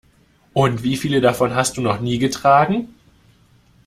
Und 0.53 0.81
wie 0.81 0.97
viele 0.97 1.21
davon 1.21 1.53
hast 1.53 1.77
du 1.77 1.81
noch 1.81 1.99
nie 1.99 2.17
getragen? 2.17 2.87